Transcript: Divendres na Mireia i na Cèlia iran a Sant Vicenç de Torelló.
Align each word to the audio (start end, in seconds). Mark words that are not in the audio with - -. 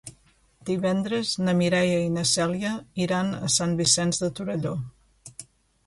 Divendres 0.69 1.33
na 1.41 1.55
Mireia 1.59 2.01
i 2.05 2.09
na 2.17 2.25
Cèlia 2.31 2.73
iran 3.07 3.31
a 3.49 3.53
Sant 3.61 3.79
Vicenç 3.83 4.25
de 4.27 4.35
Torelló. 4.41 4.77